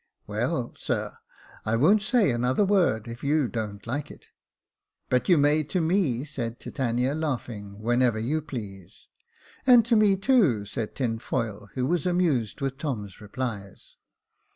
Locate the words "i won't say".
1.63-2.31